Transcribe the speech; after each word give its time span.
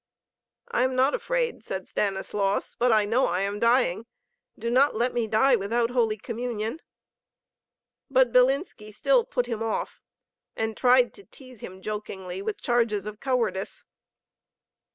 "I 0.71 0.81
am 0.81 0.95
not 0.95 1.13
afraid," 1.13 1.63
said 1.63 1.87
Stanislaus. 1.87 2.73
"But 2.73 2.91
I 2.91 3.05
know 3.05 3.27
I 3.27 3.41
am 3.41 3.59
dying. 3.59 4.07
Do 4.57 4.71
not 4.71 4.95
let 4.95 5.13
me 5.13 5.27
die 5.27 5.55
without 5.55 5.91
Holy 5.91 6.17
Communion." 6.17 6.79
But 8.09 8.31
Bilinski 8.31 8.91
still 8.91 9.23
put 9.23 9.45
him 9.45 9.61
off, 9.61 10.01
and 10.55 10.75
tried 10.75 11.13
to 11.13 11.25
tease 11.25 11.59
him 11.59 11.83
jokingly 11.83 12.41
with 12.41 12.63
charges 12.63 13.05
of 13.05 13.19
cowardice. 13.19 13.85